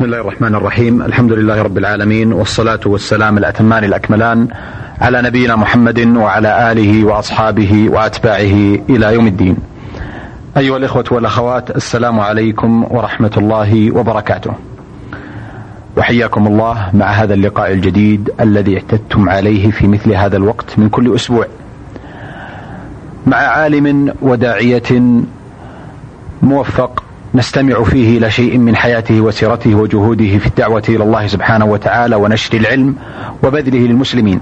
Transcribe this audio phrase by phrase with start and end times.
[0.00, 1.02] بسم الله الرحمن الرحيم.
[1.02, 4.48] الحمد لله رب العالمين والصلاة والسلام الأتمان الأكملان
[5.00, 9.56] على نبينا محمد وعلى آله وأصحابه وأتباعه إلى يوم الدين.
[10.56, 14.52] أيها الإخوة والأخوات السلام عليكم ورحمة الله وبركاته.
[15.96, 21.14] وحياكم الله مع هذا اللقاء الجديد الذي اعتدتم عليه في مثل هذا الوقت من كل
[21.14, 21.46] أسبوع.
[23.26, 25.22] مع عالم وداعية
[26.42, 26.99] موفق
[27.34, 32.56] نستمع فيه إلى شيء من حياته وسيرته وجهوده في الدعوة إلى الله سبحانه وتعالى ونشر
[32.56, 32.96] العلم
[33.42, 34.40] وبذله للمسلمين.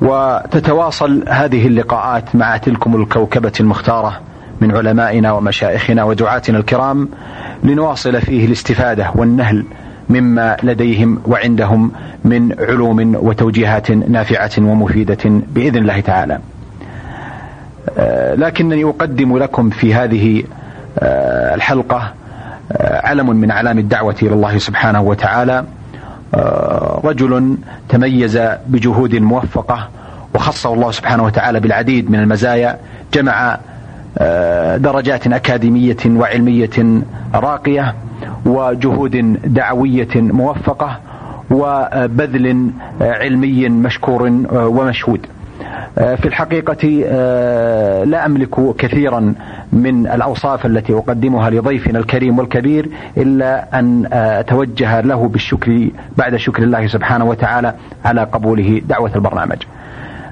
[0.00, 4.20] وتتواصل هذه اللقاءات مع تلكم الكوكبة المختارة
[4.60, 7.08] من علمائنا ومشايخنا ودعاتنا الكرام
[7.62, 9.64] لنواصل فيه الاستفادة والنهل
[10.10, 11.92] مما لديهم وعندهم
[12.24, 16.38] من علوم وتوجيهات نافعة ومفيدة بإذن الله تعالى.
[17.98, 20.44] آه، لكنني أقدم لكم في هذه
[21.02, 22.12] الحلقة
[22.72, 25.64] آه، علم من أعلام الدعوة إلى الله سبحانه وتعالى
[26.34, 27.56] آه، رجل
[27.88, 29.88] تميز بجهود موفقة
[30.34, 32.78] وخصه الله سبحانه وتعالى بالعديد من المزايا
[33.14, 33.58] جمع
[34.76, 37.02] درجات أكاديمية وعلمية
[37.34, 37.94] راقية
[38.46, 40.98] وجهود دعوية موفقة
[41.50, 45.26] وبذل علمي مشكور ومشهود.
[45.94, 46.88] في الحقيقة
[48.04, 49.34] لا أملك كثيرا
[49.72, 56.86] من الأوصاف التي أقدمها لضيفنا الكريم والكبير إلا أن أتوجه له بالشكر بعد شكر الله
[56.86, 59.62] سبحانه وتعالى على قبوله دعوة البرنامج.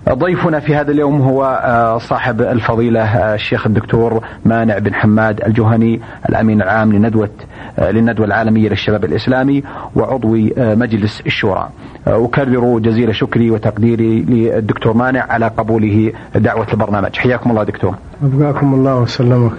[0.08, 6.00] ضيفنا في هذا اليوم هو آه، صاحب الفضيلة آه، الشيخ الدكتور مانع بن حماد الجهني
[6.28, 7.30] الأمين العام لندوة
[7.78, 9.62] آه، للندوة العالمية للشباب الإسلامي
[9.96, 11.68] وعضو مجلس الشورى.
[12.06, 17.16] أكرر جزيل شكري وتقديري للدكتور مانع على قبوله دعوة البرنامج.
[17.16, 17.94] حياكم الله دكتور.
[18.22, 19.52] أبقاكم الله وسلمك.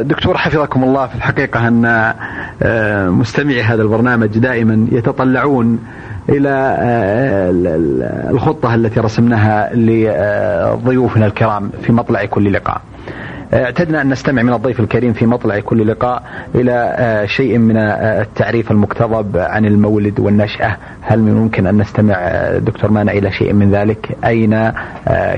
[0.00, 2.14] دكتور حفظكم الله في الحقيقة أن
[3.10, 5.78] مستمعي هذا البرنامج دائما يتطلعون
[6.28, 7.50] إلى آه،
[8.30, 12.80] الخطة التي رسمناها لضيوفنا الكرام في مطلع كل لقاء.
[13.54, 16.22] اعتدنا أن نستمع من الضيف الكريم في مطلع كل لقاء
[16.54, 22.16] إلى آه، شيء من آه، التعريف المقتضب عن المولد والنشأة، هل من ممكن أن نستمع
[22.58, 24.72] دكتور مانع إلى شيء من ذلك؟ أين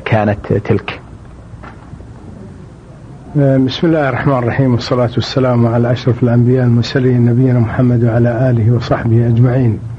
[0.04, 1.00] كانت تلك؟
[3.36, 9.26] بسم الله الرحمن الرحيم والصلاة والسلام على أشرف الأنبياء المرسلين نبينا محمد وعلى آله وصحبه
[9.26, 9.93] أجمعين آه،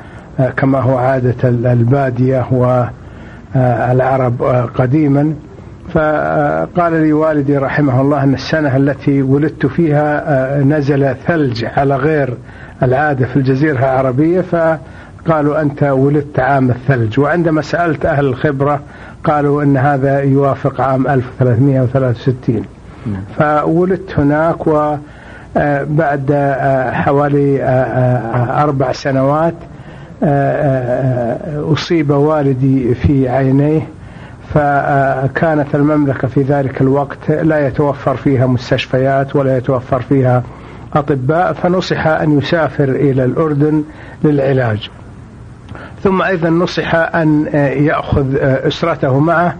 [0.57, 2.89] كما هو عادة البادية و آه،
[3.55, 5.33] العرب آه، قديما.
[5.93, 12.33] فقال لي والدي رحمه الله أن السنة التي ولدت فيها آه، نزل ثلج على غير
[12.83, 17.19] العادة في الجزيرة العربية فقالوا أنت ولدت عام الثلج.
[17.19, 18.79] وعندما سألت أهل الخبرة
[19.23, 22.65] قالوا أن هذا يوافق عام 1363
[23.05, 23.21] نعم.
[23.37, 26.33] فولدت هناك وبعد
[26.93, 27.63] حوالي
[28.63, 29.53] أربع سنوات
[31.73, 33.81] أصيب والدي في عينيه
[34.53, 40.43] فكانت المملكة في ذلك الوقت لا يتوفر فيها مستشفيات ولا يتوفر فيها
[40.95, 43.83] أطباء فنصح أن يسافر إلى الأردن
[44.23, 44.89] للعلاج.
[46.03, 47.45] ثم أيضا نصح أن
[47.85, 49.55] يأخذ أسرته معه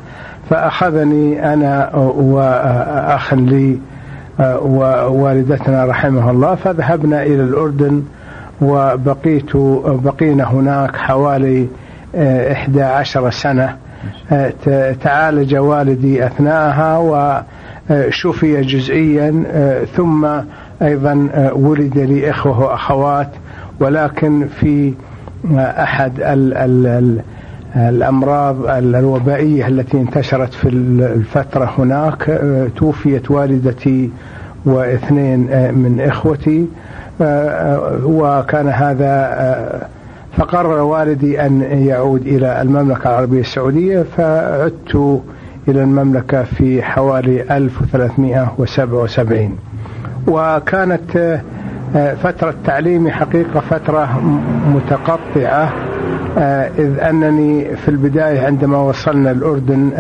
[0.50, 3.80] فأخذني أنا وأخ لي
[4.40, 8.04] ووالدتنا رحمه الله فذهبنا إلى الأردن
[8.62, 11.68] وبقيت بقينا هناك حوالي
[12.16, 13.76] آه، إحدى عشر سنة
[14.32, 16.98] آه، تعالج والدي أثناءها
[17.90, 20.28] وشفي جزئيا آه، ثم
[20.82, 23.30] أيضا ولد لي إخوة وأخوات
[23.80, 24.94] ولكن في
[25.58, 27.22] أحد ال ال ال
[27.76, 32.42] الأمراض الوبائية التي انتشرت في الفترة هناك
[32.78, 34.10] توفيت والدتي
[34.66, 35.40] واثنين
[35.74, 36.68] من إخوتي.
[38.04, 39.88] وكان هذا
[40.38, 45.22] فقرر والدي أن يعود إلى المملكة العربية السعودية فعدت
[45.68, 49.58] إلى المملكة في حوالي 1377
[50.28, 51.40] وكانت
[52.24, 54.20] فترة تعليمي حقيقة فترة
[54.76, 55.74] متقطعة.
[56.80, 59.92] إذ أنني في البداية عندما وصلنا الأردن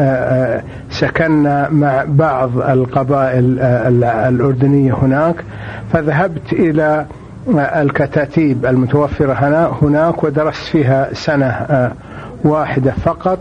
[0.90, 3.60] سكننا مع بعض القبائل
[4.04, 5.36] الأردنية هناك
[5.94, 7.06] فذهبت إلى
[7.58, 11.56] الكتاتيب المتوفرة هناك ودرست فيها سنة
[12.44, 13.40] واحدة فقط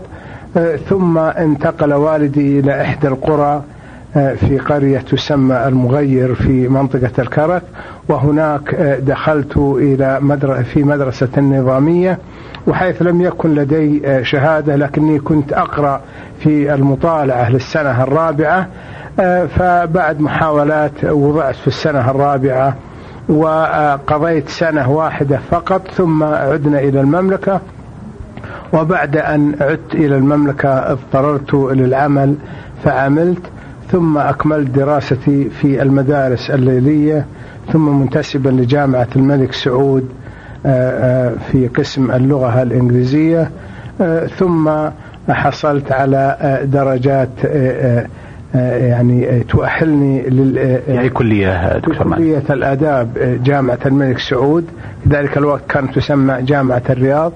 [0.89, 3.63] ثم انتقل والدي إلى إحدى القرى
[4.13, 7.61] في قرية تسمى المغير في منطقة الكرك
[8.09, 8.75] وهناك
[9.05, 12.19] دخلت إلى مدرسة في مدرسة نظامية
[12.67, 16.01] وحيث لم يكن لدي شهادة لكني كنت أقرأ
[16.39, 18.67] في المطالعة للسنة الرابعة
[19.57, 22.75] فبعد محاولات وضعت في السنة الرابعة
[23.29, 27.61] وقضيت سنة واحدة فقط ثم عدنا إلى المملكة
[28.73, 32.35] وبعد أن عدت إلى المملكة اضطررت للعمل
[32.83, 33.41] فعملت.
[33.91, 37.25] ثم أكملت دراستي في المدارس الليلية
[37.73, 40.09] ثم منتسبا لجامعة الملك سعود
[40.65, 43.51] آه، آه، في قسم اللغة الإنجليزية
[44.01, 44.71] آه، ثم
[45.29, 47.29] حصلت على درجات
[48.53, 54.65] يعني تؤهلني لل يعني كلية دكتور كلية الآداب جامعة الملك سعود.
[55.03, 57.33] في ذلك الوقت كانت تسمى جامعة الرياض.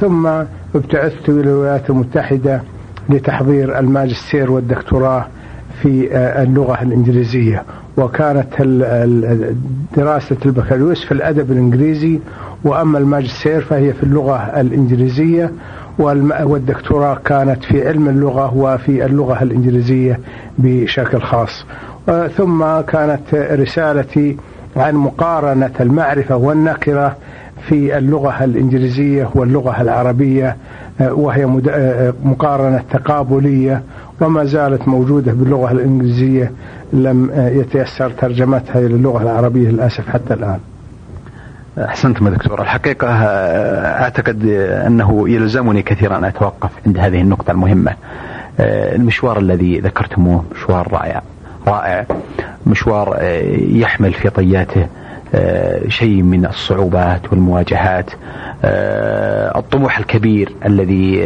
[0.00, 0.26] ثم
[0.74, 2.62] ابتعثت إلى الولايات المتحدة
[3.08, 5.26] لتحضير الماجستير والدكتوراه.
[5.82, 6.08] في
[6.42, 7.62] اللغة الإنجليزية.
[7.96, 8.62] وكانت
[9.96, 12.18] دراسة البكالوريوس في الأدب الإنجليزي.
[12.64, 15.52] وأما الماجستير فهي في اللغة الإنجليزية.
[15.98, 20.20] والدكتوراه كانت في علم اللغة وفي اللغة الإنجليزية
[20.58, 21.66] بشكل خاص.
[22.36, 24.36] ثم كانت رسالتي
[24.76, 27.16] عن مقارنة المعرفة والنكرة
[27.68, 30.56] في اللغة الإنجليزية واللغة العربية.
[31.00, 31.46] وهي
[32.24, 33.82] مقارنة تقابلية
[34.24, 36.52] وما زالت موجودة باللغة الإنجليزية
[36.92, 40.58] لم يتيسر ترجمتها إلى اللغة العربية للأسف حتى الآن.
[41.78, 42.62] أحسنتم دكتور.
[42.62, 43.08] الحقيقة
[44.02, 44.44] أعتقد
[44.86, 47.94] أنه يلزمني كثيرا أن أتوقف عند هذه النقطة المهمة.
[48.60, 51.22] المشوار الذي ذكرتموه مشوار رائع.
[51.66, 52.06] رائع.
[52.66, 53.18] مشوار
[53.68, 54.86] يحمل في طياته.
[55.88, 58.10] شيء من الصعوبات والمواجهات.
[59.56, 61.16] الطموح الكبير الذي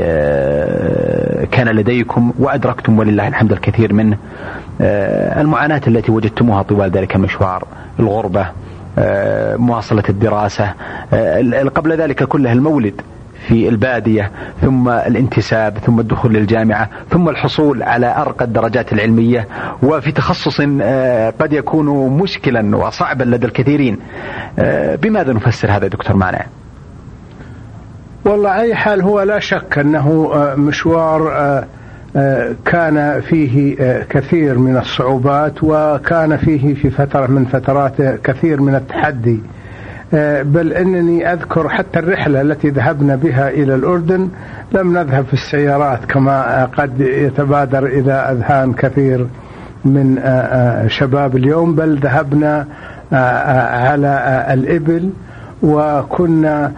[1.51, 4.17] كان لديكم وأدركتم ولله الحمد الكثير منه.
[5.41, 7.65] المعاناة التي وجدتموها طوال ذلك المشوار
[8.01, 8.47] الغربة
[9.57, 10.75] مواصلة الدراسة
[11.75, 13.01] قبل ذلك كله المولد.
[13.49, 14.31] في البادية
[14.63, 19.49] ثم الانتساب ثم الدخول للجامعة ثم الحصول على أرقى الدرجات العلمية.
[19.83, 20.61] وفي تخصص
[21.41, 23.99] قد يكون مشكلا وصعبا لدى الكثيرين.
[25.03, 26.47] بماذا نفسر هذا دكتور مانع
[28.25, 31.65] والله أي حال هو لا شك أنه مشوار
[32.65, 33.77] كان فيه
[34.11, 39.41] كثير من الصعوبات وكان فيه في فترة من فتراته كثير من التحدي.
[40.43, 44.29] بل إنني أذكر حتى الرحلة التي ذهبنا بها إلى الأردن.
[44.73, 49.27] لم نذهب في السيارات كما قد يتبادر إلى أذهان كثير
[49.85, 50.19] من
[50.87, 52.67] شباب اليوم بل ذهبنا
[53.13, 55.11] على الإبل
[55.63, 56.73] وكنا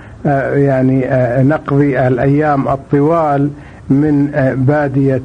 [0.54, 1.06] يعني
[1.48, 3.50] نقضي الأيام الطوال
[3.90, 5.22] من بادية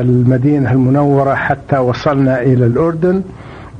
[0.00, 3.22] المدينة المنورة حتى وصلنا إلى الأردن.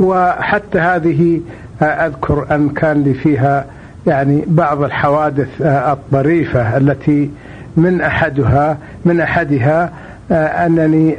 [0.00, 1.40] وحتى هذه
[1.82, 3.64] أذكر أن كان لي فيها
[4.06, 7.30] يعني بعض الحوادث الطريفة التي
[7.76, 9.90] من أحدها من أحدها
[10.30, 11.16] أنني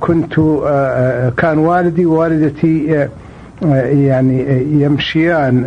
[0.00, 0.34] كنت
[1.36, 3.06] كان والدي ووالدتي
[3.84, 5.64] يعني يمشيان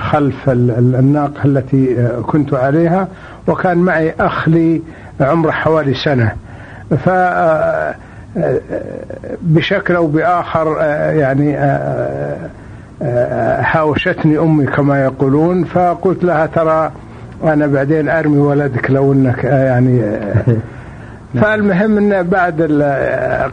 [0.00, 3.08] خلف الناقة التي كنت عليها
[3.46, 4.82] وكان معي أخ لي
[5.20, 6.32] عمره حوالي سنة.
[7.04, 7.08] ف
[9.42, 10.76] بشكل أو بآخر
[11.16, 11.56] يعني
[13.60, 16.90] حاوشتني أمي كما يقولون فقلت لها ترى
[17.44, 20.02] أنا بعدين أرمي ولدك لو إنك يعني
[21.40, 22.62] فالمهم إن بعد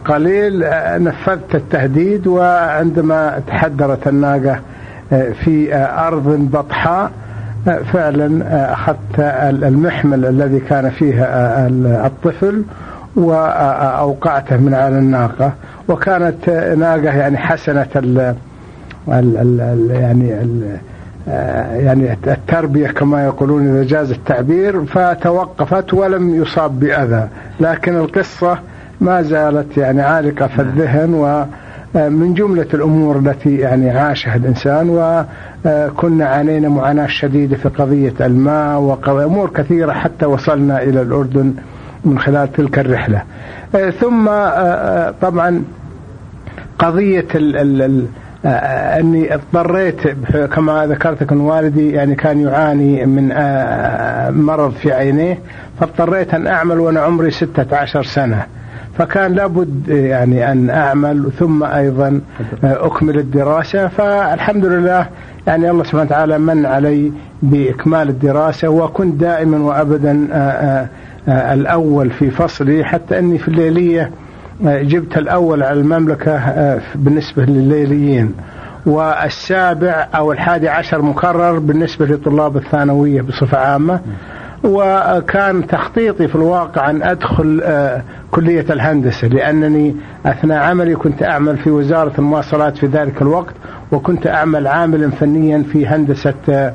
[0.04, 0.64] قليل
[1.04, 4.60] نفذت التهديد وعندما تحدرت الناقة
[5.10, 7.10] في أرض بطحاء
[7.92, 9.18] فعلا أخذت
[9.62, 11.68] المحمل الذي كان فيها
[12.06, 12.62] الطفل
[13.16, 15.52] واوقعته من على الناقة
[15.88, 17.86] وكانت ناقة يعني حسنة
[19.08, 20.78] ال ال يعني ال
[21.84, 27.28] يعني التربية كما يقولون إذا جاز التعبير فتوقفت ولم يصاب بأذى.
[27.60, 28.58] لكن القصة
[29.00, 34.88] ما زالت يعني عالقة في الذهن ومن جملة الأمور التي يعني عاشها الإنسان
[35.64, 41.54] وكنا عانينا معاناة شديدة في قضية الماء وأمور كثيرة حتى وصلنا إلى الأردن
[42.04, 43.22] من خلال تلك الرحلة.
[44.00, 44.26] ثم
[45.22, 45.62] طبعا
[46.78, 50.08] قضية ال آه، اني اضطريت
[50.52, 55.38] كما ذكرت ان والدي يعني كان يعاني من آه، مرض في عينيه
[55.80, 58.46] فاضطريت ان اعمل وأنا عمري 16 سنة.
[58.98, 62.20] فكان لابد يعني أن أعمل ثم أيضا
[62.64, 63.88] أكمل الدراسة.
[63.88, 65.06] فالحمد لله
[65.46, 70.26] يعني الله سبحانه وتعالى من علي بإكمال الدراسة وكنت دائما وأبدا
[71.28, 74.10] الأول في فصلي حتى أني في الليلية
[74.62, 78.34] جبت الأول على المملكة بالنسبة لليليين.
[78.86, 84.00] والسابع أو الحادي عشر مكرر بالنسبة لطلاب الثانوية بصفة عامة.
[84.64, 91.70] وكان تخطيطي في الواقع أن أدخل آه، كلية الهندسة لأنني أثناء عملي كنت أعمل في
[91.70, 93.54] وزارة المواصلات في ذلك الوقت
[93.92, 96.74] وكنت أعمل عاملا فنيا في هندسة آه،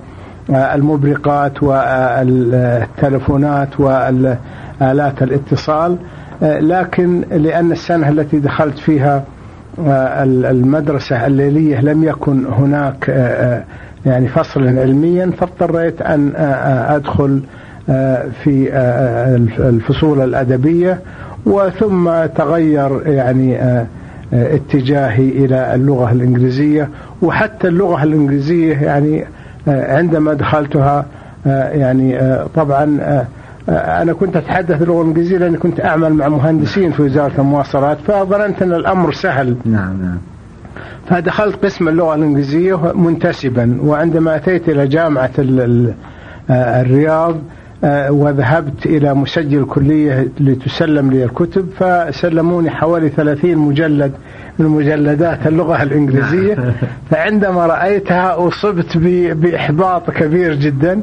[0.49, 1.63] المبرقات
[2.57, 5.91] والتلفونات والآلات الاتصال.
[5.91, 9.23] آه، لكن لأن السنة التي دخلت فيها
[10.49, 13.07] المدرسة الليلية لم يكن هناك
[14.05, 16.31] يعني فصلا علميا فاضطريت أن
[16.89, 17.41] أدخل
[18.43, 18.69] في
[19.59, 20.99] الفصول الأدبية
[21.45, 23.57] وثم تغير يعني
[24.33, 26.89] اتجاهي إلى اللغة الإنجليزية.
[27.21, 29.25] وحتى اللغة الإنجليزية يعني
[29.67, 31.05] عندما دخلتها
[31.45, 32.19] يعني
[32.55, 32.99] طبعا
[33.69, 38.73] أنا كنت أتحدث اللغة الإنجليزية لأني كنت أعمل مع مهندسين في وزارة المواصلات فظننت أن
[38.73, 39.55] الأمر سهل.
[39.65, 40.17] نعم نعم.
[41.09, 45.31] فدخلت قسم اللغة الإنجليزية منتسبا وعندما أتيت إلى جامعة
[46.49, 47.41] الرياض آه،
[48.09, 54.11] وذهبت إلى مسجل الكلية لتسلم لي الكتب فسلموني حوالي 30 مجلد
[54.59, 56.73] من مجلدات اللغة الإنجليزية.
[57.11, 61.01] فعندما رأيتها أصبت بإحباط كبير جدا.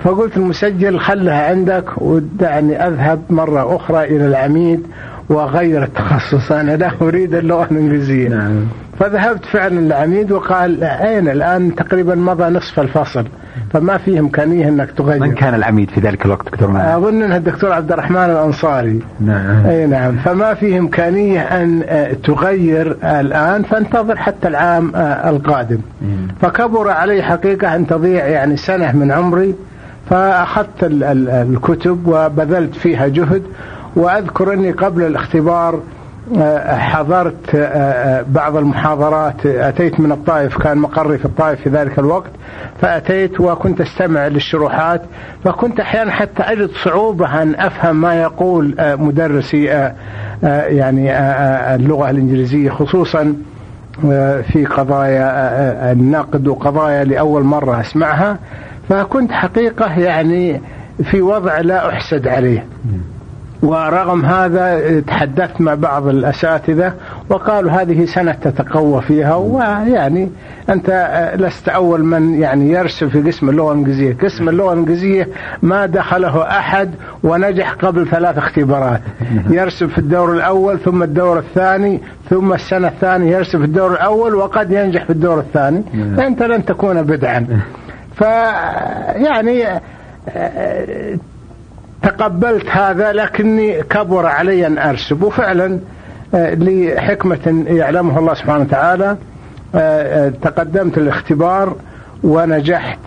[0.00, 4.86] فقلت المسجل خلها عندك ودعني أذهب مرة أخرى إلى العميد
[5.28, 8.28] وأغير التخصص أنا لا أريد اللغة الإنجليزية.
[8.28, 8.64] نعم.
[8.98, 13.24] فذهبت فعلا للعميد وقال أين؟ الآن تقريبا مضى نصف الفصل.
[13.72, 15.20] فما في إمكانية أنك تغير.
[15.20, 19.00] من كان العميد في ذلك الوقت دكتور مالك؟ أظن أنه الدكتور عبد الرحمن الأنصاري.
[19.20, 19.66] نعم.
[19.66, 20.16] أي نعم.
[20.16, 25.78] فما في إمكانية أن آه، تغير الآن فانتظر حتى العام آه، القادم.
[26.40, 29.54] فكبر علي حقيقة أن تضيع يعني سنة من عمري.
[30.10, 33.42] فأخذت الكتب وبذلت فيها جهد.
[33.96, 35.80] وأذكر أني قبل الاختبار
[36.78, 39.46] حضرت آه، آه، بعض المحاضرات.
[39.46, 42.30] أتيت من الطائف كان مقري في الطائف في ذلك الوقت.
[42.80, 45.02] فأتيت وكنت أستمع للشروحات.
[45.44, 49.64] فكنت أحيانا حتى أجد صعوبة أن أفهم ما يقول آه، مدرسي
[50.42, 51.18] يعني
[51.74, 53.34] اللغة الإنجليزية خصوصا
[54.52, 58.38] في قضايا النقد وقضايا لأول مرة أسمعها.
[58.88, 60.60] فكنت حقيقة يعني
[61.02, 62.66] في وضع لا أحسد عليه.
[63.62, 66.94] ورغم هذا تحدثت مع بعض الأساتذة
[67.28, 70.30] وقالوا هذه سنة تتقوى فيها ويعني
[70.70, 70.90] أنت
[71.34, 74.16] لست أول من يعني يرسم في قسم اللغة الإنجليزية.
[74.22, 75.28] قسم اللغة الإنجليزية
[75.62, 76.90] ما دخله أحد
[77.22, 79.00] ونجح قبل ثلاث اختبارات.
[79.50, 82.00] يرسم في الدور الأول ثم الدور الثاني
[82.30, 85.82] ثم السنة الثانية يرسم في الدور الأول وقد ينجح في الدور الثاني.
[86.16, 87.46] فأنت لن تكون بدعا.
[88.16, 89.64] فيعني
[92.02, 95.22] تقبلت هذا لكني كبر علي أن أرسب.
[95.22, 95.78] وفعلا
[96.34, 99.16] آه، لحكمة يعلمها الله سبحانه وتعالى
[99.74, 101.76] آه، آه، تقدمت الاختبار
[102.24, 102.98] ونجحت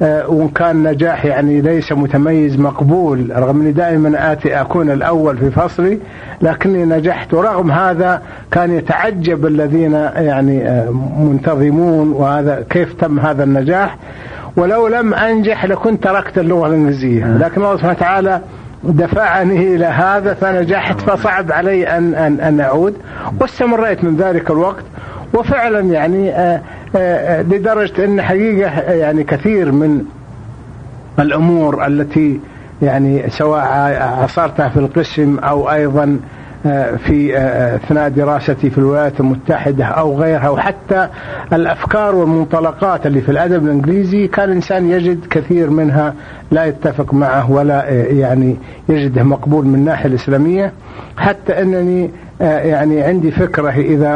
[0.00, 5.98] وإن كان نجاح يعني ليس متميز مقبول رغم أني دائما آتي أكون الأول في فصلي
[6.42, 7.34] لكني نجحت.
[7.34, 10.84] ورغم هذا كان يتعجب الذين يعني
[11.18, 13.96] منتظمون وهذا كيف تم هذا النجاح.
[14.56, 17.38] ولو لم أنجح لكنت تركت اللغة الإنجليزية آه.
[17.38, 18.40] لكن الله سبحانه وتعالى
[18.84, 22.94] دفعني إلى هذا فنجحت فصعب علي أن, أن, أن أعود
[23.40, 24.84] واستمريت من ذلك الوقت
[25.34, 26.60] وفعلا يعني آه،
[26.96, 30.04] آه، لدرجة أن حقيقة يعني كثير من
[31.18, 32.40] الأمور التي
[32.82, 33.62] يعني سواء
[34.22, 36.18] عصرتها في القسم أو أيضا
[36.96, 37.38] في
[37.74, 41.08] أثناء دراستي في الولايات المتحدة أو غيرها وحتى
[41.52, 46.14] الأفكار والمنطلقات اللي في الأدب الإنجليزي كان الإنسان يجد كثير منها
[46.50, 48.56] لا يتفق معه ولا يعني
[48.88, 50.72] يجده مقبول من الناحية الإسلامية.
[51.16, 54.12] حتى أنني يعني عندي فكرة إذا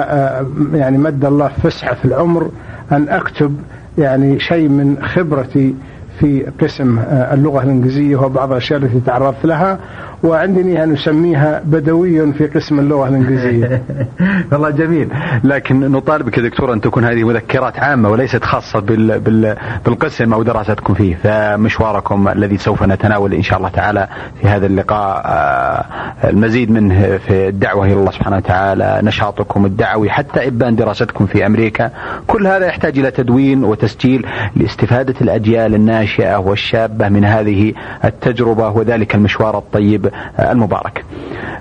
[0.75, 2.51] يعني مد الله فسحة في العمر
[2.93, 3.57] أن أكتب
[3.99, 5.75] يعني شيء من خبرتي
[6.19, 9.79] في قسم اللغة الإنجليزية وبعض الأشياء التي تعرضت لها.
[10.23, 13.83] وعندني أن أسميها بدوي في قسم اللغة الإنجليزية.
[14.53, 15.09] والله جميل.
[15.45, 20.43] لكن نطالبك يا دكتور أن تكون هذه مذكرات عامة وليست خاصة بال بال بالقسم أو
[20.43, 21.17] دراستكم فيه.
[21.17, 24.09] فمشواركم الذي سوف نتناول إن شاء الله تعالى
[24.41, 25.85] في هذا اللقاء آه،
[26.25, 31.91] المزيد منه في الدعوة إلى الله سبحانه وتعالى نشاطكم الدعوي حتى إبان دراستكم في أمريكا.
[32.27, 37.73] كل هذا يحتاج إلى تدوين وتسجيل لاستفادة الأجيال الناشئة والشابة من هذه
[38.05, 41.05] التجربة وذلك المشوار الطيب المبارك.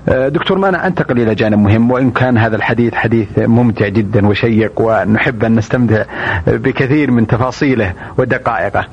[0.08, 5.44] دكتور مانع أنتقل إلى جانب مهم وإن كان هذا الحديث حديث ممتع جدا وشيق ونحب
[5.44, 6.02] أن نستمتع
[6.46, 8.84] بكثير من تفاصيله ودقائقه.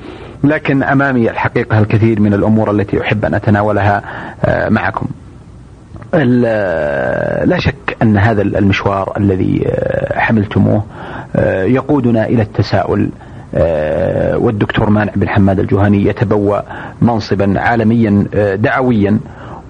[0.44, 4.02] لكن أمامي الحقيقة الكثير من الأمور التي أحب أن أتناولها
[4.68, 5.06] معكم.
[7.44, 9.66] لا شك أن هذا المشوار الذي
[10.14, 10.82] حملتموه
[11.64, 13.08] يقودنا إلى التساؤل
[14.34, 16.60] والدكتور مانع بن حماد الجهني يتبوأ
[17.02, 18.24] منصبا عالميا
[18.54, 19.18] دعويا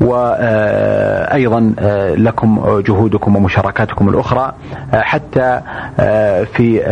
[0.01, 1.73] وأيضا
[2.17, 4.53] لكم جهودكم ومشاركاتكم الأخرى
[4.93, 5.61] حتى
[6.53, 6.83] في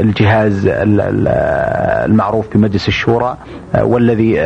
[0.00, 0.66] الجهاز
[2.06, 3.36] المعروف بمجلس الشورى
[3.80, 4.40] والذي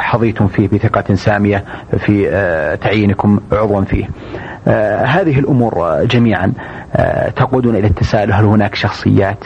[0.00, 1.64] حظيتم فيه بثقة سامية
[1.98, 2.26] في
[2.82, 4.08] تعيينكم عضوا فيه.
[5.04, 6.52] هذه الأمور جميعا
[7.36, 9.44] تقودنا إلى التساؤل هل هناك شخصيات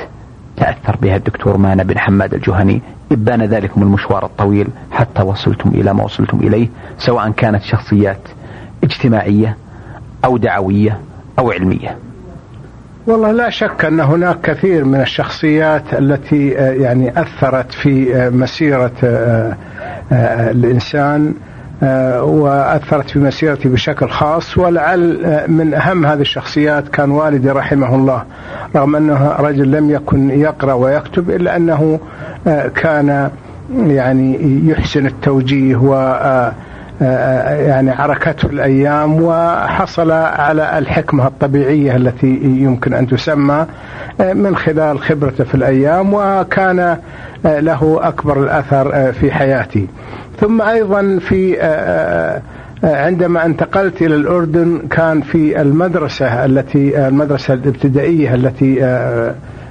[0.59, 6.05] تأثر بها الدكتور مانا بن حماد الجهني إبان ذلكم المشوار الطويل حتى وصلتم إلى ما
[6.05, 8.21] وصلتم إليه سواء كانت شخصيات
[8.85, 9.57] اجتماعية
[10.25, 10.99] أو دعوية
[11.39, 11.97] أو علمية.
[13.07, 18.93] والله لا شك أن هناك كثير من الشخصيات التي يعني أثرت في مسيرة
[20.13, 21.35] الإنسان
[22.23, 28.23] وأثرت في مسيرتي بشكل خاص ولعل من أهم هذه الشخصيات كان والدي رحمه الله
[28.77, 32.01] رغم أنه رجل لم يكن يقرأ ويكتب إلا أنه
[32.75, 33.31] كان
[33.87, 35.95] يعني يحسن التوجيه و
[37.01, 43.67] يعني عركته الأيام وحصل على الحكمة الطبيعية التي يمكن أن تسمى
[44.21, 46.97] من خلال خبرته في الأيام وكان
[47.45, 49.89] له أكبر الأثر في حياتي.
[50.41, 51.61] ثم أيضا في
[52.85, 58.75] عندما انتقلت إلى الأردن كان في المدرسة التي المدرسة الابتدائية التي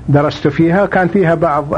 [0.09, 0.85] درست فيها.
[0.85, 1.73] كان فيها بعض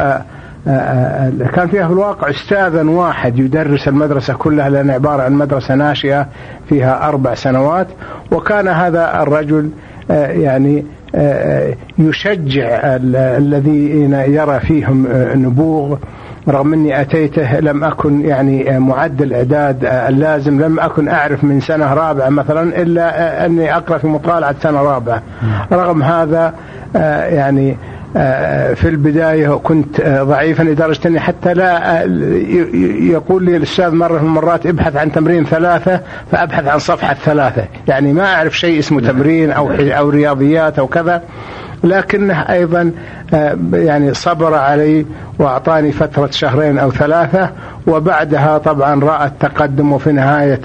[1.55, 6.27] كان فيها في الواقع استاذا واحد يدرس المدرسة كلها لأن عبارة عن مدرسة ناشئة
[6.69, 7.87] فيها أربع سنوات.
[8.31, 9.69] وكان هذا الرجل
[10.09, 10.85] يعني
[11.97, 12.79] يشجع
[13.37, 15.97] الذين يرى فيهم نبوغ.
[16.47, 22.29] رغم أني أتيته لم أكن يعني معدل الاعداد اللازم لم أكن أعرف من سنة رابعة
[22.29, 25.21] مثلا إلا أني أقرأ في مطالعة سنة رابعة.
[25.71, 26.53] رغم هذا
[27.29, 27.77] يعني
[28.75, 32.03] في البداية كنت ضعيفا لدرجة أني حتى لا
[32.99, 37.63] يقول لي الأستاذ مرة من المرات ابحث عن تمرين ثلاثة فأبحث عن صفحة ثلاثة.
[37.87, 41.21] يعني ما أعرف شيء اسمه تمرين أو أو رياضيات أو كذا.
[41.83, 42.91] لكنه أيضا
[43.73, 45.05] يعني صبر علي
[45.39, 47.49] وأعطاني فترة شهرين أو ثلاثة
[47.87, 50.61] وبعدها طبعا رأى التقدم وفي نهاية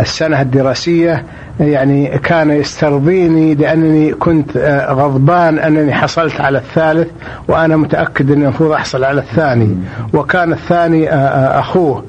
[0.00, 1.24] السنة الدراسية.
[1.60, 4.56] يعني كان يسترضيني لأنني كنت
[4.90, 7.08] غضبان أنني حصلت على الثالث
[7.48, 9.76] وأنا متأكد أني المفروض أحصل على الثاني.
[10.14, 11.10] وكان الثاني
[11.58, 12.04] أخوه.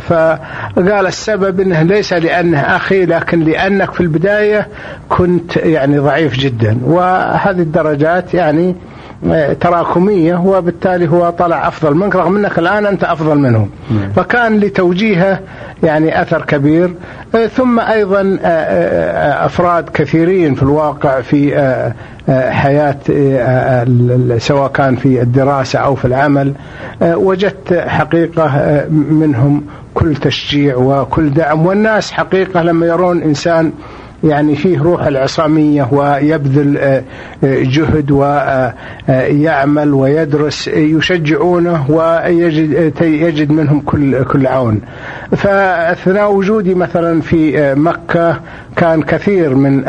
[0.00, 4.68] فقال السبب إنه ليس لأنه أخي لكن لأنك في البداية
[5.08, 6.78] كنت يعني ضعيف جدا.
[6.84, 8.76] وهذه الدرجات يعني
[9.60, 13.68] تراكمية وبالتالي هو طلع أفضل منك رغم أنك الآن أنت أفضل منه
[14.16, 15.40] فكان لتوجيهه
[15.82, 16.94] يعني أثر كبير.
[17.56, 18.38] ثم أيضا
[19.44, 21.54] أفراد كثيرين في الواقع في
[22.28, 22.96] حياة
[24.38, 26.52] سواء كان في الدراسة أو في العمل
[27.02, 28.50] وجدت حقيقة
[28.90, 31.66] منهم كل تشجيع وكل دعم.
[31.66, 33.72] والناس حقيقة لما يرون إنسان
[34.24, 37.02] يعني فيه روح العصامية ويبذل
[37.42, 44.80] جهد ويعمل ويدرس يشجعونه ويجد يجد منهم كل كل عون.
[45.36, 48.40] فأثناء وجودي مثلا في مكة
[48.76, 49.82] كان كثير من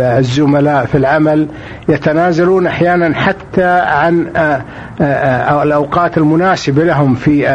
[0.00, 1.46] الزملاء في العمل
[1.88, 4.26] يتنازلون أحيانا حتى عن
[5.62, 7.48] الأوقات المناسبة لهم في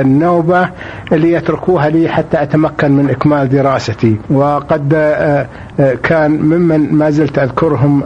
[0.00, 0.68] النوبة
[1.12, 4.94] ليتركوها لي حتى أتمكن من إكمال دراستي وقد
[6.02, 8.02] كان ممن ما زلت أذكرهم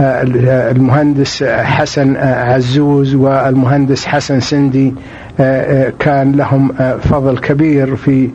[0.00, 4.94] المهندس حسن عزوز والمهندس حسن سندي
[5.98, 8.30] كان لهم فضل كبير في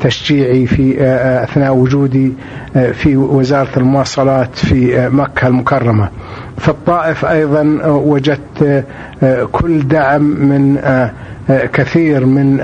[0.00, 0.96] تشجيعي في
[1.44, 2.32] أثناء وجودي
[2.92, 6.08] في وزارة المواصلات في مكة المكرمة.
[6.58, 8.84] في الطائف أيضا وجدت
[9.52, 10.78] كل دعم من
[11.72, 12.60] كثير من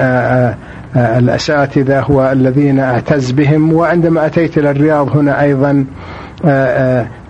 [0.97, 5.85] الأساتذة والذين أعتز بهم وعندما أتيت إلى الرياض هنا أيضا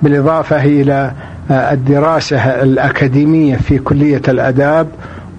[0.03, 1.12] بالإضافة إلى
[1.50, 4.88] الدراسة الأكاديمية في كلية الأداب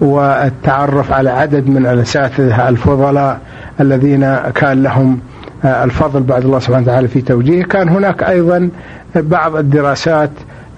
[0.00, 3.38] والتعرف على عدد من الأساتذة الفضلاء
[3.80, 5.18] الذين كان لهم
[5.64, 8.70] الفضل بعد الله سبحانه وتعالى في توجيه كان هناك أيضا
[9.14, 10.30] بعض الدراسات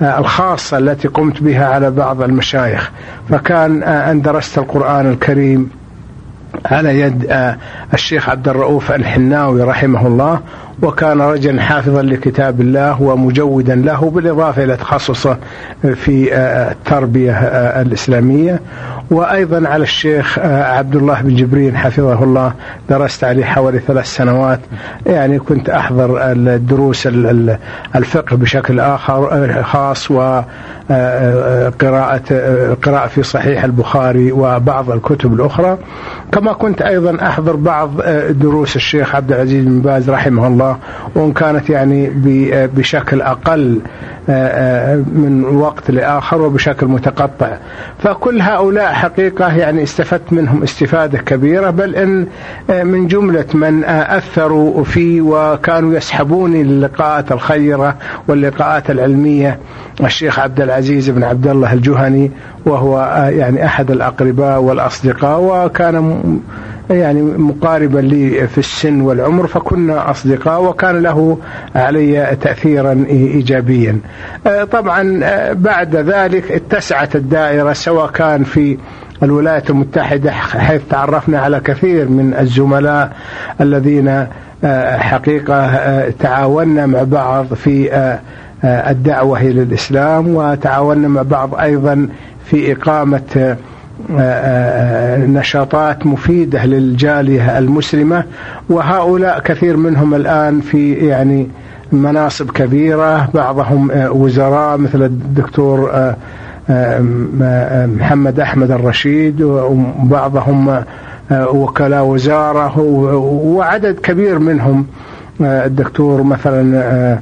[0.03, 2.91] الخاصة التي قمت بها على بعض المشايخ.
[3.31, 5.71] فكان أن درست القرآن الكريم
[6.67, 7.57] على يد آه،
[7.95, 10.41] الشيخ عبد الرؤوف الحناوي رحمه الله
[10.83, 15.37] وكان رجلا حافظا لكتاب الله ومجودا له بالإضافة إلى تخصصه
[15.95, 18.61] في آه، التربية آه، الإسلامية.
[19.11, 22.53] وأيضا على الشيخ عبد الله بن جبرين حفظه الله
[22.91, 24.61] درست عليه حوالي ثلاث سنوات.
[25.07, 27.07] يعني كنت أحضر الدروس
[27.97, 30.45] الفقه بشكل آخر خاص وقراءة
[32.83, 35.79] قراءة في صحيح البخاري وبعض الكتب الأخرى.
[36.33, 40.77] كما كنت أيضا أحضر بعض آه، دروس الشيخ عبد العزيز بن باز رحمه الله
[41.15, 42.07] وإن كانت يعني
[42.53, 43.81] آه، بشكل أقل
[44.31, 47.57] آه، من وقت لآخر وبشكل متقطع.
[47.99, 52.27] فكل هؤلاء حقيقة يعني استفدت منهم استفادة كبيرة بل إن
[52.85, 57.97] من جملة من أثروا في وكانوا يسحبوني للقاءات الخيرة
[58.29, 59.59] واللقاءات العلمية.
[60.05, 62.31] الشيخ عبد العزيز بن عبد الله الجهني
[62.67, 66.23] وهو يعني أحد الأقرباء والأصدقاء وكان
[66.91, 71.39] يعني مقاربا لي في السن والعمر فكنا أصدقاء وكان له
[71.75, 73.99] علي تأثيرا إيجابيا.
[74.47, 78.79] آه، طبعا آه، بعد ذلك اتسعت الدائرة سواء كان في
[79.23, 83.13] الولايات المتحدة حيث تعرفنا على كثير من الزملاء
[83.61, 84.27] الذين
[84.65, 87.91] آه، حقيقة تعاوننا مع بعض في
[88.65, 92.09] الدعوة إلى الإسلام وتعاوننا مع بعض أيضا
[92.45, 93.57] في إقامة
[95.27, 98.25] نشاطات مفيدة للجالية المسلمة
[98.71, 101.49] وهؤلاء كثير منهم الآن في يعني
[101.93, 105.91] مناصب كبيرة بعضهم آه، وزراء مثل الدكتور
[107.99, 110.85] محمد أحمد الرشيد وبعضهم
[111.31, 112.79] وكلاء وزارة
[113.45, 114.87] وعدد كبير منهم
[115.41, 117.19] الدكتور مثلا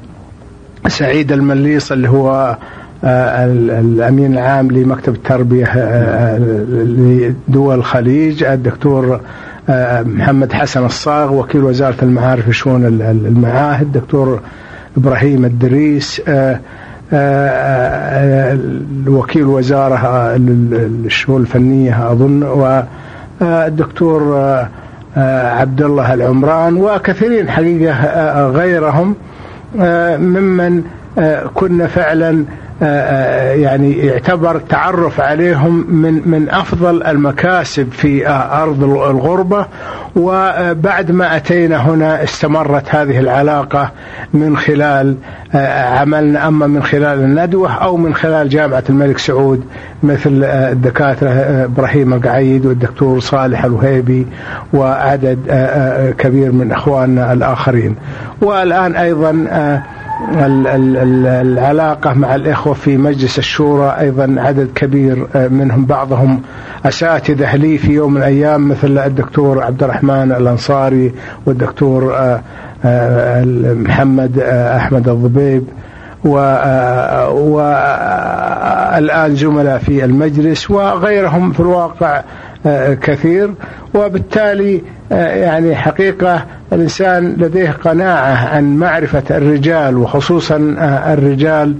[0.88, 2.58] سعيد المليص اللي هو آه،
[3.04, 6.38] الأمين العام لمكتب التربية آه، آه،
[6.78, 9.20] لدول الخليج الدكتور
[10.00, 12.86] محمد حسن الصاغ وكيل وزارة المعارف وشؤون
[13.26, 14.40] المعاهد الدكتور
[14.96, 16.22] إبراهيم الدريس
[19.06, 22.42] وكيل وزارة للشؤون الفنية أظن
[23.40, 24.36] والدكتور
[25.16, 29.14] عبد الله العمران وكثيرين حقيقة غيرهم
[30.18, 30.82] ممن
[31.54, 32.44] كنا فعلا آه، آه،
[32.80, 39.66] يعني يعتبر تعرف عليهم من من أفضل المكاسب في آه، أرض الغربة
[40.16, 43.90] وبعد ما أتينا هنا استمرت هذه العلاقة
[44.34, 45.16] من خلال
[45.54, 49.64] عملنا أما من خلال الندوة أو من خلال جامعة الملك سعود
[50.02, 51.30] مثل الدكاترة
[51.64, 54.26] إبراهيم القعيد والدكتور صالح الوهيبي
[54.72, 55.38] وعدد
[56.18, 57.96] كبير من إخواننا الآخرين.
[58.40, 59.46] والآن أيضا
[60.20, 66.42] العلاقة مع الإخوة في مجلس الشورى أيضا عدد كبير آه، منهم بعضهم
[66.84, 67.56] أساتذة.
[67.56, 71.12] لي في يوم من الأيام مثل الدكتور عبد الرحمن الأنصاري
[71.46, 72.40] والدكتور آه،
[72.84, 74.38] آه، محمد
[74.76, 75.64] أحمد الضبيب
[76.24, 77.36] والآن
[79.36, 82.22] زملاء في المجلس وغيرهم في الواقع.
[83.02, 83.50] كثير
[83.94, 90.56] وبالتالي يعني حقيقة الإنسان لديه قناعة عن معرفة الرجال وخصوصا
[91.12, 91.74] الرجال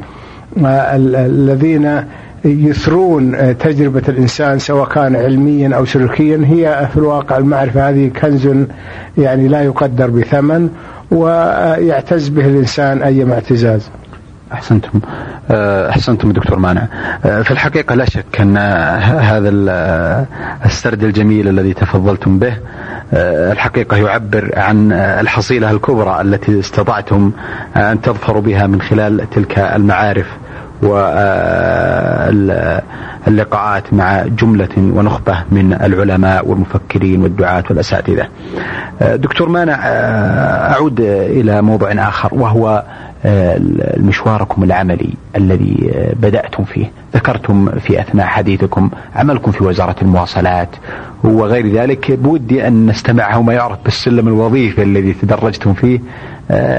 [0.65, 2.05] الذين
[2.45, 6.43] يثرون تجربة الإنسان سواء كان علميا أو سلوكيا.
[6.47, 8.49] هي في الواقع المعرفة هذه كنز
[9.19, 10.69] يعني لا يقدر بثمن
[11.11, 13.91] ويعتز به الإنسان أي اعتزاز.
[14.53, 15.01] أحسنتم.
[15.51, 16.87] آه، أحسنتم دكتور مانع.
[17.25, 18.57] آه، في الحقيقة لا شك أن
[19.21, 19.49] هذا
[20.65, 22.57] السرد الجميل الذي تفضلتم به
[23.15, 27.33] آه، الحقيقة يعبر عن الحصيلة الكبرى التي استطعتم
[27.77, 30.27] أن تظفروا بها من خلال تلك المعارف
[33.27, 38.29] واللقاءات مع جملة ونخبة من العلماء والمفكرين والدعاة والأساتذة.
[39.01, 39.75] دكتور مانع
[40.73, 42.83] أعود إلى موضوع آخر وهو
[43.97, 46.91] مشواركم العملي الذي بدأتم فيه.
[47.15, 50.69] ذكرتم في أثناء حديثكم عملكم في وزارة المواصلات
[51.25, 52.13] وغير ذلك.
[52.13, 56.01] بودي أن نستمع ما يعرف بالسلم الوظيفي الذي تدرجتم فيه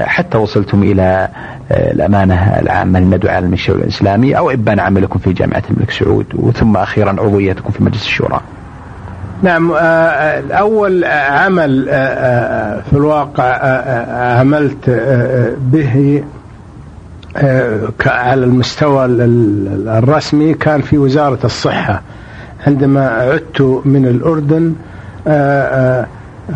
[0.04, 1.28] حتى وصلتم إلى
[1.70, 6.26] الأمانة العامة للندوة على الشؤون الإسلامي أو إبان عملكم في جامعة الملك سعود.
[6.34, 8.40] وثم أخيرا عضويتكم في مجلس الشورى.
[9.42, 9.72] نعم
[10.50, 11.84] أول عمل
[12.90, 13.44] في الواقع
[14.38, 14.90] عملت
[15.60, 16.24] به
[18.06, 22.02] على المستوى الرسمي كان في وزارة الصحة.
[22.66, 24.74] عندما عدت من الأردن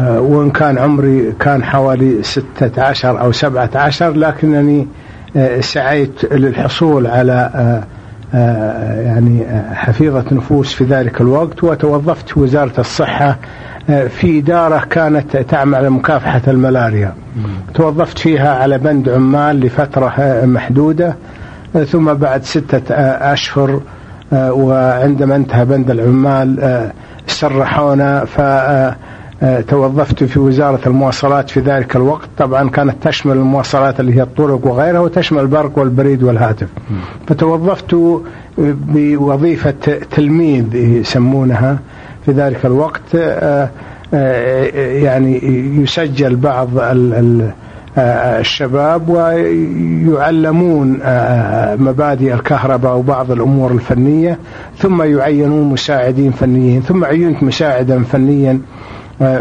[0.01, 4.87] وإن كان عمري كان حوالي ستة عشر أو سبعة عشر لكنني
[5.61, 7.51] سعيت للحصول على
[9.05, 13.39] يعني حفيظة نفوس في ذلك الوقت وتوظفت في وزارة الصحة
[14.09, 17.15] في دارة كانت تعمل على مكافحة الملاريا.
[17.75, 20.13] توظفت فيها على بند عمال لفترة
[20.45, 21.15] محدودة
[21.87, 22.95] ثم بعد ستة
[23.33, 23.81] أشهر
[24.33, 26.91] وعندما انتهى بند العمال
[27.27, 28.41] سرحونا ف
[29.69, 32.29] توظفت في وزارة المواصلات في ذلك الوقت.
[32.39, 36.69] طبعا كانت تشمل المواصلات اللي هي الطرق وغيرها وتشمل البرق والبريد والهاتف.
[37.27, 37.97] فتوظفت
[38.59, 39.75] بوظيفة
[40.11, 41.79] تلميذ يسمونها.
[42.27, 43.71] في ذلك الوقت آه،
[44.15, 45.41] آه، يعني
[45.83, 50.99] يسجل بعض آه، الشباب ويعلمون
[51.79, 54.39] مبادئ الكهرباء وبعض الأمور الفنية
[54.79, 58.61] ثم يعينون مساعدين فنيين ثم عينت مساعدا فنيا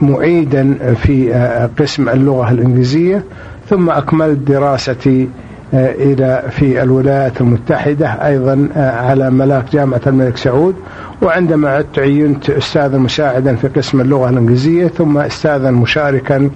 [0.00, 1.32] معيدا في
[1.78, 3.24] قسم اللغة الإنجليزية.
[3.70, 5.28] ثم أكملت دراستي
[5.74, 10.74] إلى في الولايات المتحدة أيضا على ملاك جامعة الملك سعود.
[11.22, 16.50] وعندما عدت عينت أستاذا مساعدا في قسم اللغة الإنجليزية ثم أستاذا مشاركا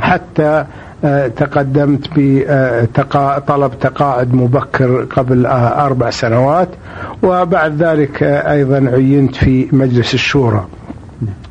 [0.00, 0.64] حتى
[1.04, 6.68] آه، تقدمت بطلب تقاعد مبكر قبل آه، أربع سنوات.
[7.22, 10.66] وبعد ذلك آه، أيضا عينت في مجلس الشورى.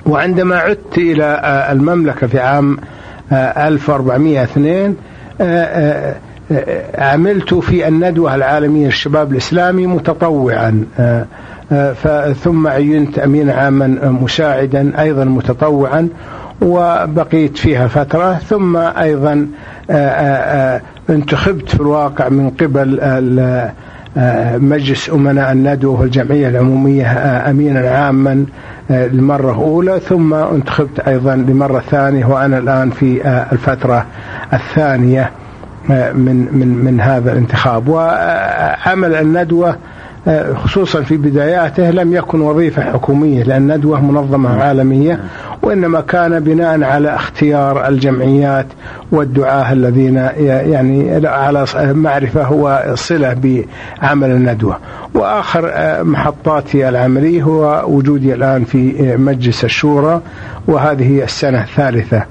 [0.05, 2.77] وعندما عدت إلى المملكة في عام
[3.31, 4.95] 1402
[6.97, 10.83] عملت في الندوة العالمية للشباب الإسلامي متطوعا.
[12.43, 13.87] ثم عينت أمين عاما
[14.21, 16.09] مساعدا أيضا متطوعا
[16.61, 18.33] وبقيت فيها فترة.
[18.33, 19.47] ثم أيضا
[21.09, 22.99] انتخبت في الواقع من قبل
[24.61, 27.11] مجلس أمناء الندوة والجمعية العمومية
[27.49, 28.45] أمينا عاما
[28.89, 29.99] للمرة الأولى.
[29.99, 34.05] ثم انتخبت أيضا لمرة ثانية وأنا الآن في الفترة
[34.53, 35.31] الثانية.
[35.89, 37.87] من من من هذا الانتخاب.
[37.87, 39.75] وعمل الندوة
[40.55, 45.19] خصوصا في بداياته لم يكن وظيفة حكومية لأن ندوة منظمة عالمية
[45.61, 48.65] وإنما كان بناء على اختيار الجمعيات
[49.11, 54.77] والدعاة الذين يعني على معرفة وصلة بعمل الندوة.
[55.13, 55.71] وآخر
[56.03, 60.21] محطاتي العملية هو وجودي الآن في مجلس الشورى
[60.67, 62.23] وهذه هي السنة الثالثة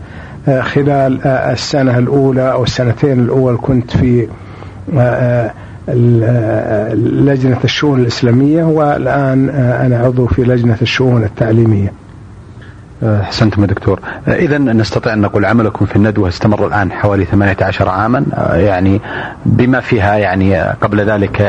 [0.46, 4.28] خلال السنة الأولى أو السنتين الأول كنت في
[7.24, 9.48] لجنة الشؤون الإسلامية والآن
[9.80, 11.92] أنا عضو في لجنة الشؤون التعليمية.
[13.02, 14.00] أحسنتم يا دكتور.
[14.28, 18.24] اذا نستطيع أن نقول عملكم في الندوة استمر الآن حوالي 18 عاما.
[18.52, 19.00] يعني
[19.46, 21.42] بما فيها يعني قبل ذلك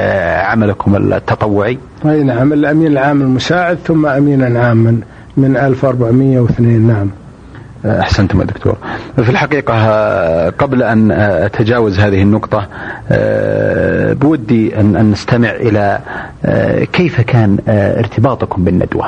[0.43, 1.77] عملكم التطوعي.
[2.05, 4.99] أي نعم الأمين العام المساعد ثم أمينا عاما
[5.38, 7.10] من 1402 نعم.
[7.85, 8.77] أحسنتم يا دكتور.
[9.15, 12.67] في الحقيقة قبل أن أتجاوز هذه النقطة
[14.13, 15.99] بودي ان نستمع إلى
[16.93, 19.05] كيف كان ارتباطكم بالندوة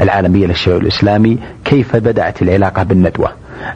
[0.00, 3.30] العالمية للشباب الإسلامي، كيف بدأت العلاقة بالندوة؟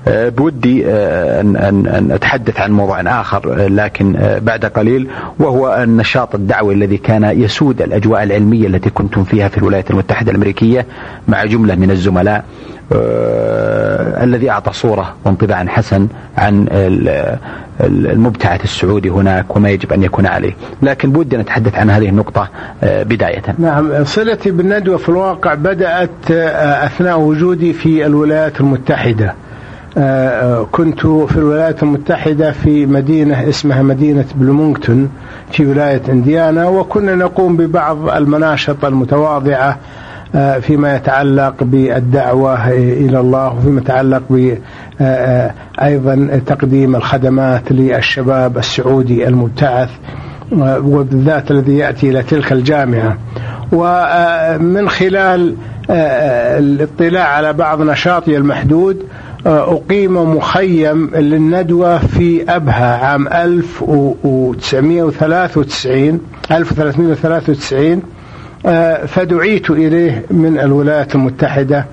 [0.08, 5.08] بودي أن, أن, أن أتحدث عن موضوع آخر لكن بعد قليل
[5.38, 10.86] وهو النشاط الدعوي الذي كان يسود الأجواء العلمية التي كنتم فيها في الولايات المتحدة الأمريكية
[11.28, 12.44] مع جملة من الزملاء
[12.92, 16.66] الذي أعطى صورة وانطباعا حسن عن
[17.90, 20.52] المبتعث السعودي هناك وما يجب أن يكون عليه.
[20.82, 22.48] لكن بودي أن أتحدث عن هذه النقطة
[22.82, 23.42] آه بداية.
[23.58, 29.34] نعم صلتي بالندوة في الواقع بدأت آه أثناء وجودي في الولايات المتحدة.
[29.98, 35.10] آه، كنت في الولايات المتحدة في مدينة اسمها مدينة بلومونغتون
[35.50, 39.76] في ولاية إنديانا وكنا نقوم ببعض المناشط المتواضعة آه،
[40.60, 44.58] فيما يتعلق بالدعوة إلى الله وفيما يتعلق ب
[45.00, 45.50] آه،
[45.82, 49.88] أيضا تقديم الخدمات للشباب السعودي المبتعث
[50.62, 53.16] وبالذات الذي يأتي إلى تلك الجامعة.
[53.72, 55.56] ومن خلال
[55.90, 59.02] الاطلاع على بعض نشاطي المحدود
[59.46, 68.02] أقيم مخيم للندوة في أبها عام 1993 1393
[69.06, 71.84] فدعيت إليه من الولايات المتحدة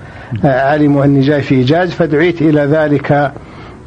[0.44, 3.32] آه، علموا أني جاي في إيجاز فدعيت إلى ذلك آه،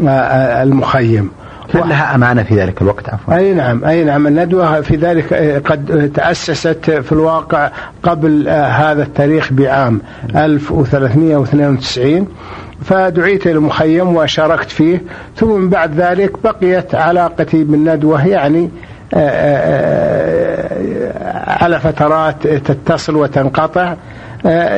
[0.08, 1.32] آه، المخيم.
[1.76, 3.38] هل لها أمانة في ذلك الوقت؟ عفوا.
[3.38, 4.28] أي نعم أي نعم.
[4.28, 5.34] الندوة في ذلك
[5.66, 7.72] قد تأسست في الواقع
[8.04, 10.02] قبل هذا التاريخ بعام
[10.36, 12.28] 1392
[12.86, 15.02] فدعيت إلى المخيم وشاركت فيه
[15.36, 18.97] ثم بعد ذلك بقيت علاقتي بالندوة يعني آه، آه، آه،
[21.48, 23.94] على فترات تتصل وتنقطع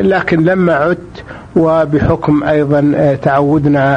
[0.01, 1.23] لكن لما عدت
[1.55, 3.95] وبحكم أيضا تعودنا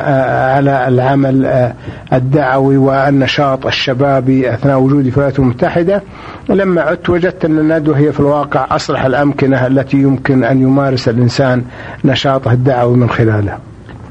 [0.56, 1.72] على العمل
[2.12, 6.02] الدعوي والنشاط الشبابي أثناء وجودي في الولايات المتحدة
[6.48, 11.64] لما عدت وجدت أن الندوة هي في الواقع أصلح الأمكنة التي يمكن أن يمارس الإنسان
[12.04, 13.58] نشاطه الدعوي من خلالها.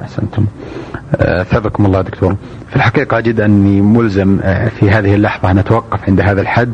[0.02, 0.46] أحسنتم.
[1.14, 2.36] أثابكم الله دكتور.
[2.70, 6.74] في الحقيقة أجد أني ملزم آه، في هذه اللحظة أن أتوقف عند هذا الحد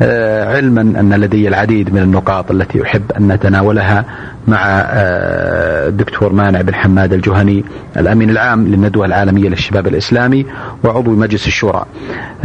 [0.00, 4.04] علما أن لدي العديد من النقاط التي أحب أن نتناولها
[4.48, 4.58] مع
[5.88, 7.64] الدكتور آه، مانع بن حماد الجهني
[7.96, 10.46] الأمين العام للندوة العالمية للشباب الإسلامي
[10.84, 11.84] وعضو مجلس الشورى.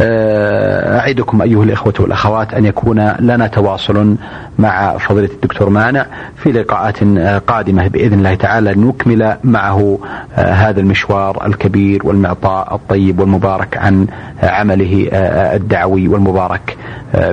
[0.00, 4.16] أعدكم أيها الإخوة والأخوات أن يكون لنا تواصل
[4.58, 7.04] مع فضيلة الدكتور مانع في لقاءات
[7.46, 9.98] قادمة بإذن الله تعالى نكمل معه
[10.34, 14.06] هذا المشوار الكبير والمعطاء الطيب والمبارك عن
[14.42, 15.08] عمله
[15.54, 16.76] الدعوي والمبارك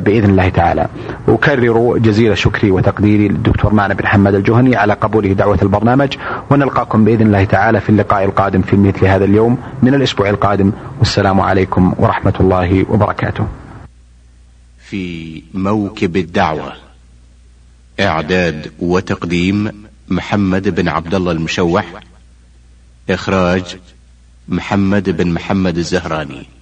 [0.07, 0.87] بإذن الله تعالى.
[1.27, 6.17] أكرر جزيل شكري وتقديري للدكتور معنى بن حماد الجهني على قبوله دعوة البرنامج
[6.49, 11.41] ونلقاكم بإذن الله تعالى في اللقاء القادم في مثل هذا اليوم من الأسبوع القادم والسلام
[11.41, 13.47] عليكم ورحمة الله وبركاته.
[14.79, 16.73] في موكب الدعوة
[17.99, 19.71] إعداد وتقديم
[20.09, 21.85] محمد بن عبد الله المشوح
[23.09, 23.77] إخراج
[24.47, 26.56] محمد بن محمد الزهراني